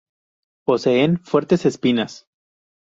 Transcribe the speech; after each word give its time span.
Poseen 0.65 1.19
fuertes 1.23 1.63
espinas. 1.67 2.25